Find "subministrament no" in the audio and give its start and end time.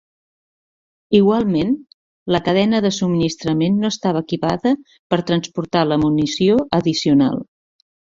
3.01-3.93